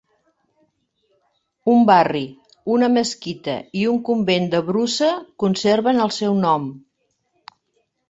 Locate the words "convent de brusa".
4.11-5.13